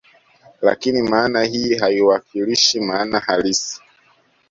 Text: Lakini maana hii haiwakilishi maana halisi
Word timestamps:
Lakini 0.61 1.01
maana 1.01 1.43
hii 1.43 1.75
haiwakilishi 1.75 2.79
maana 2.79 3.19
halisi 3.19 3.81